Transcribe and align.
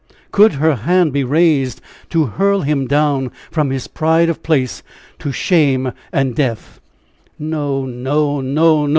Could 0.31 0.53
her 0.53 0.77
hand 0.77 1.13
be 1.13 1.23
raised 1.23 1.79
to 2.09 2.25
hurl 2.25 2.61
him 2.61 2.87
down 2.87 3.29
from 3.51 3.69
his 3.69 3.87
pride 3.87 4.29
of 4.29 4.41
place 4.41 4.81
to 5.19 5.31
shame 5.31 5.91
and 6.11 6.35
death? 6.35 6.79
No, 7.37 7.85
no, 7.85 8.41
no, 8.41 8.87
no! 8.87 8.89